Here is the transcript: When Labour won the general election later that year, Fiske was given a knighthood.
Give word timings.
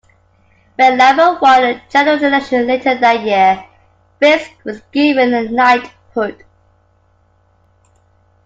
When 0.77 0.97
Labour 0.97 1.37
won 1.39 1.61
the 1.61 1.79
general 1.87 2.17
election 2.23 2.65
later 2.65 2.97
that 2.99 3.19
year, 3.23 3.63
Fiske 4.19 4.57
was 4.65 4.81
given 4.91 5.31
a 5.35 5.43
knighthood. 5.43 6.43